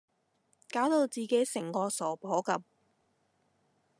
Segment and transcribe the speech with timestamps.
[0.71, 2.63] 攪到自己成個傻婆咁